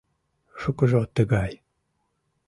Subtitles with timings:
[0.59, 1.53] Шукыжо тыгай.